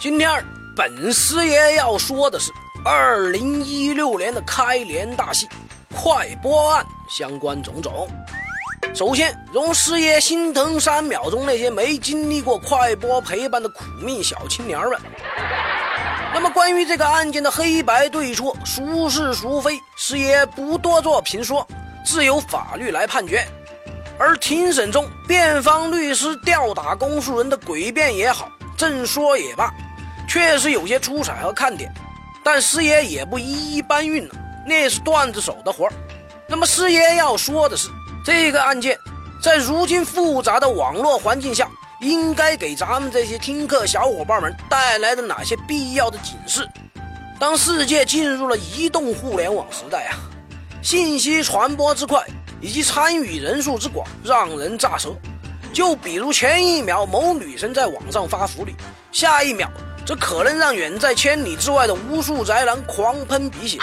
[0.00, 0.42] 今天
[0.74, 2.50] 本师爷要说的是
[2.82, 5.46] 二零一六年的开年大戏——
[5.94, 8.08] 快播案相关种种。
[8.94, 14.98] 首先，容师爷心疼三秒钟那些没经历过快播陪伴的苦命小青年们。
[16.32, 21.68] 那么，关于这个案件的黑白对错、孰是孰非，师爷不多做评说，
[22.06, 23.46] 自有法律来判决。
[24.18, 29.70] 而庭审中，辩方律师吊打公诉人的诡辩也好，正说也罢，
[30.30, 31.92] 确实有些出彩和看点。
[32.44, 35.88] 但师爷也不一一搬运了，那是段子手的活
[36.46, 37.88] 那么，师爷要说的是。
[38.24, 38.96] 这个案件，
[39.42, 41.68] 在如今复杂的网络环境下，
[42.00, 46.66] 应该给咱们这些听课小伙伴们带来的哪些必要的警示？
[47.38, 50.16] 当世界进入了移动互联网时代啊，
[50.80, 52.24] 信息传播之快
[52.60, 55.12] 以及参与人数之广，让人咋舌。
[55.72, 58.74] 就比如前一秒某女生在网上发福利，
[59.12, 59.70] 下一秒
[60.04, 63.78] 这可能让远在千里之外的无数宅男狂喷鼻血。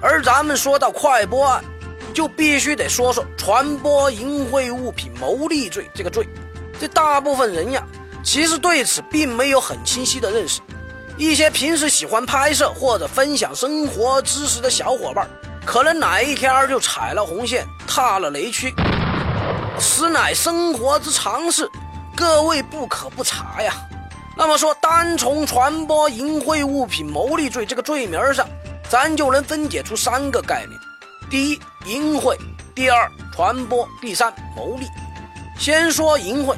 [0.00, 1.64] 而咱们说到快播案。
[2.14, 6.28] 就必须得说说传播淫秽物品牟利罪这个罪，
[6.78, 7.82] 这大部分人呀，
[8.22, 10.60] 其实对此并没有很清晰的认识。
[11.16, 15.26] 一些平时喜欢拍摄或者分享生活知识的小伙伴，
[15.64, 18.74] 可能哪一天就踩了红线，踏了雷区。
[19.78, 21.66] 此乃生活之常识，
[22.14, 23.72] 各位不可不察呀。
[24.34, 28.48] 那么说，单从传播淫秽物品牟利罪这个罪名上，
[28.88, 30.80] 咱就能分解出三个概念。
[31.30, 32.34] 第一，淫秽；
[32.74, 34.86] 第二，传播；第三，牟利。
[35.58, 36.56] 先说淫秽，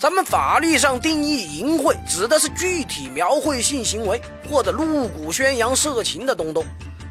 [0.00, 4.20] 咱们法律上定义淫秽，指的是具体描绘性行为
[4.50, 6.64] 或者露骨宣扬色情的东东。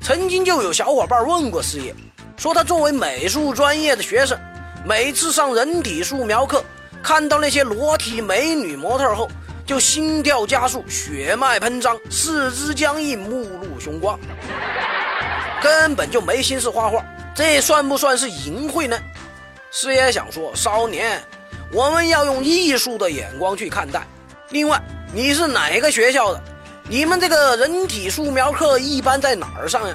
[0.00, 1.94] 曾经就有小伙伴问过师爷，
[2.36, 4.38] 说他作为美术专业的学生，
[4.84, 6.64] 每次上人体素描课，
[7.02, 9.28] 看到那些裸体美女模特后，
[9.70, 14.18] 就心跳加速、血脉喷张、四肢僵硬、目露凶光。
[15.62, 17.04] 根本就没心思画画，
[17.36, 18.98] 这算不算是淫秽呢？
[19.70, 21.22] 师爷想说，少年，
[21.72, 24.02] 我们要用艺术的眼光去看待。
[24.48, 24.82] 另外，
[25.14, 26.42] 你是哪个学校的？
[26.88, 29.94] 你们这个人体素描课一般在哪儿上呀？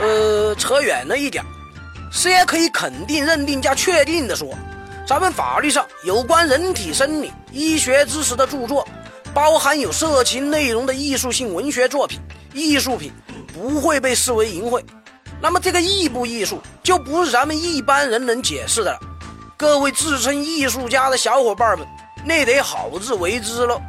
[0.00, 1.44] 呃，扯远了一点，
[2.10, 4.56] 师爷可以肯定、认定加确定的说，
[5.08, 8.86] 咱们法律上有关人体生理、医学知识的著作，
[9.32, 12.20] 包含有色情内容的艺术性文学作品、
[12.52, 13.10] 艺术品。
[13.54, 14.84] 不会被视为淫秽，
[15.40, 19.00] 那么这个艺不艺术就不是咱们一般人能解释的了。
[19.56, 21.84] 各位自称艺术家的小伙伴们，
[22.24, 23.80] 那得好自为之喽。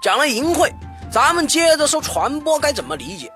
[0.00, 0.70] 讲了淫秽，
[1.10, 3.32] 咱们接着说传播该怎么理解？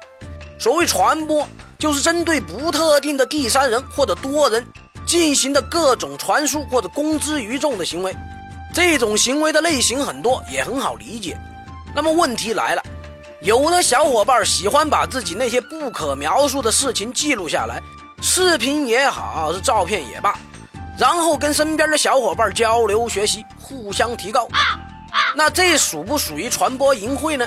[0.61, 4.65] 所谓传播，就是针对不特定的第三人或者多人
[5.11, 8.15] 进行的各种传输或者公之于众的行为。
[8.73, 11.37] 这种行为的类型很多，也很好理解。
[11.93, 12.83] 那么问题来了。
[13.43, 17.83] 有的小伙伴喜欢把自己那些不可描述的事情记录下来，
[18.23, 20.39] 视频也好，是照片也罢，
[20.97, 24.47] 然后跟身边的小伙伴交流学习，互相提高。
[25.35, 27.45] 那这属不属于传播淫秽呢？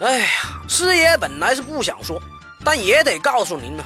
[0.00, 0.26] 哎呀，
[0.68, 2.20] 师爷本来是不想说，
[2.64, 3.84] 但也得告诉您呢。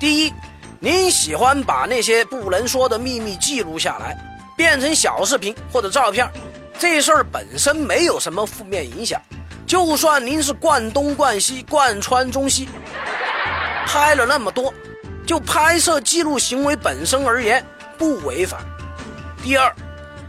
[0.00, 0.32] 第一，
[0.78, 4.16] 您喜欢把那些不能说的秘密记录下来，
[4.56, 6.30] 变成小视频或者照片，
[6.78, 9.20] 这事儿本身没有什么负面影响。
[9.66, 12.68] 就算您是贯东贯西贯穿中西，
[13.86, 14.72] 拍了那么多，
[15.26, 17.64] 就拍摄记录行为本身而言
[17.96, 18.58] 不违法。
[19.42, 19.74] 第二，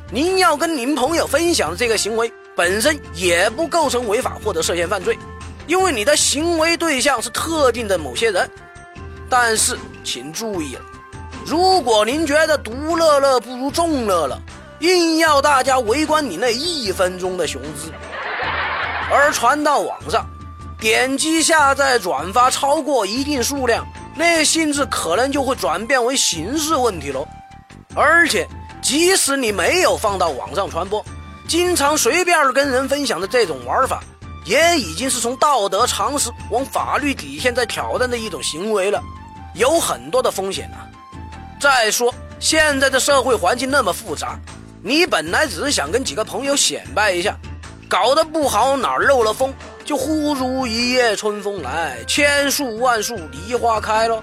[0.09, 5.19] 您要跟您朋友分享这个行为本身也不构成违法或者涉嫌犯罪，
[5.67, 8.49] 因为你的行为对象是特定的某些人。
[9.29, 10.81] 但是请注意了，
[11.45, 14.39] 如果您觉得独乐乐不如众乐乐，
[14.79, 17.91] 硬要大家围观你那一分钟的雄姿。
[19.09, 20.25] 而传到网上，
[20.79, 27.27] 点击下载、转发超过一定数量，那性质可能就会转变为刑事问题喽。
[27.95, 28.47] 而且，
[28.81, 31.03] 即使你没有放到网上传播，
[31.47, 34.03] 经常随便跟人分享的这种玩法，
[34.45, 39.01] 也已经是从道德常识往法律底线在挑战的一种行为了，
[39.57, 40.87] 有很多的风险啊。
[41.59, 44.39] 再说，现在的社会环境那么复杂，
[44.81, 47.35] 你本来只是想跟几个朋友显摆一下。
[47.89, 49.53] 搞得不好，哪儿漏了风，
[49.85, 54.21] 就忽如一夜春风来，千树万树梨花开喽。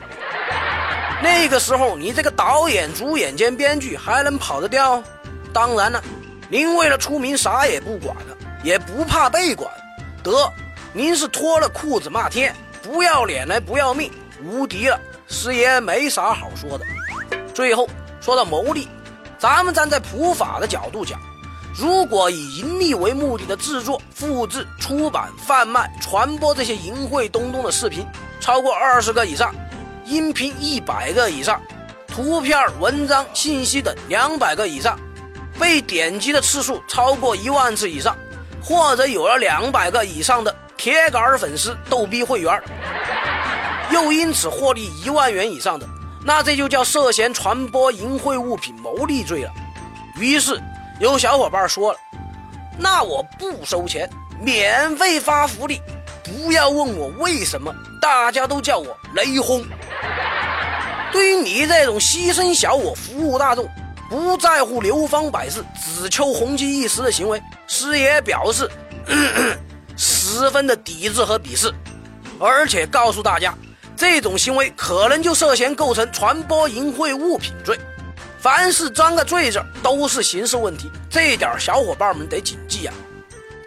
[1.23, 5.03] 那个时候，你这个导演、主演兼编剧还能跑得掉？
[5.51, 6.05] 当然了，
[6.51, 9.71] 您为了出名，啥也不管了，也不怕被管。
[10.23, 10.53] 得，
[10.93, 14.13] 您是脱了裤子骂天，不要脸来不要命，
[14.45, 15.01] 无敌了。
[15.27, 16.85] 师爷没啥好说的。
[17.55, 17.89] 最后
[18.21, 18.89] 说到牟利，
[19.39, 21.19] 咱们站在普法的角度讲。
[21.77, 28.07] 如果以盈利为目的的制作、复制、出版、贩卖、传播这些淫秽东东的视频
[28.39, 29.53] 超过二十个以上，
[30.05, 31.61] 音频一百个以上，
[32.07, 34.97] 图片、文章、信息等两百个以上，
[35.59, 38.17] 被点击的次数超过一万次以上，
[38.63, 42.63] 或者有了两百个以上的铁杆粉丝、逗逼会员，
[43.95, 45.89] 又因此获利一万元以上的，
[46.25, 49.51] 那这就叫涉嫌传播淫秽物品牟利罪了。
[50.19, 50.61] 于是。
[51.01, 51.99] 有小伙伴说了
[52.79, 54.09] ：“那我不收钱，
[54.41, 55.83] 免费发福利，
[56.23, 59.61] 不要问我为什么，大家都叫我雷轰。”
[61.13, 63.69] 对于你这种牺牲小我、服务大众、
[64.09, 68.71] 不在乎流芳百世、只求红极一时的行为，师爷表示
[69.99, 71.75] 十分的抵制和鄙视，
[72.39, 73.53] 而且告诉大家，
[73.97, 77.79] 这种行为可能就涉嫌构成传播淫秽物品罪。
[78.39, 82.93] 凡是沾个“罪”字，都是刑事问题，这点小伙伴们得谨记啊！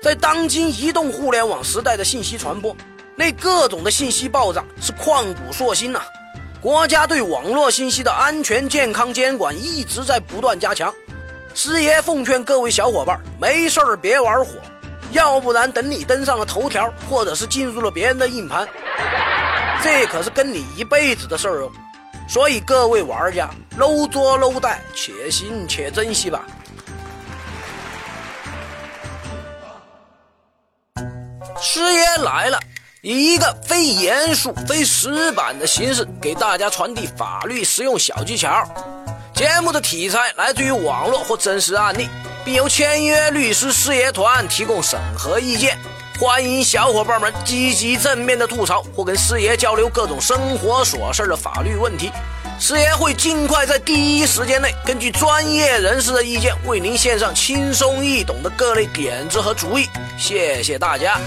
[0.03, 2.75] 在当今移动互联网时代的信息传播，
[3.15, 6.01] 那各种的信息爆炸是旷古烁今呐。
[6.61, 10.93] 国家对网络信息的安全健康监管一直在不断加强。
[11.55, 14.51] 师爷奉劝各位小伙伴，没事儿别玩火，
[15.11, 18.67] 要不然等你登上了头条，或者是进入了别人的硬盘，
[19.83, 21.71] 这可是跟你一辈子的事儿哦。
[22.27, 26.43] 所以各位玩家，搂桌搂带，且行且珍惜吧。
[31.61, 32.59] 师爷来了，
[33.01, 38.67] 以一个非严肃、非死板的形式，给大家传递法律实用小技巧。
[39.33, 42.09] 节目的题材来自于网络或真实案例，
[42.43, 45.77] 并由签约律师师爷团提供审核意见。
[46.19, 52.11] 欢迎小伙伴们积极正面的吐槽或跟师爷交流各种生活琐事的法律问题，
[52.59, 59.85] 师爷会尽快在第一时间内根据专业人士的意见为您献上轻松易懂的各类点子和主意。
[60.17, 61.19] 谢谢大家。